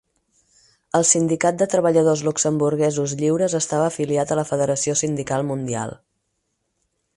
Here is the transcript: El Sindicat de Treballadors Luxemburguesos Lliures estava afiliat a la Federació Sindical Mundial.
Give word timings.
El 0.99 1.03
Sindicat 1.09 1.59
de 1.59 1.67
Treballadors 1.73 2.23
Luxemburguesos 2.29 3.13
Lliures 3.21 3.57
estava 3.61 3.91
afiliat 3.91 4.33
a 4.37 4.41
la 4.43 4.49
Federació 4.53 4.99
Sindical 5.05 5.49
Mundial. 5.53 5.97